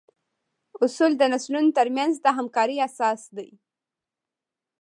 [0.85, 3.49] اصول د نسلونو تر منځ د همکارۍ اساس دي.